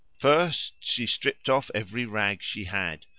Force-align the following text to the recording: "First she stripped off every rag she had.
"First 0.17 0.83
she 0.83 1.05
stripped 1.05 1.47
off 1.47 1.69
every 1.75 2.05
rag 2.07 2.41
she 2.41 2.63
had. 2.63 3.05